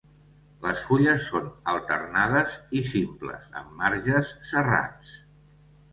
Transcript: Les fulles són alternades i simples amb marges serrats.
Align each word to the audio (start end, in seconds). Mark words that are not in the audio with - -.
Les 0.61 0.79
fulles 0.85 1.27
són 1.33 1.51
alternades 1.75 2.55
i 2.79 2.83
simples 2.95 3.45
amb 3.61 3.77
marges 3.83 4.33
serrats. 4.53 5.17